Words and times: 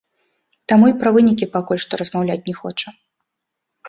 Таму 0.71 0.85
і 0.91 0.95
пра 1.03 1.09
вынікі 1.17 1.47
пакуль 1.55 1.81
што 1.83 1.99
размаўляць 2.01 2.39
не 2.47 2.55
хоча. 2.61 2.95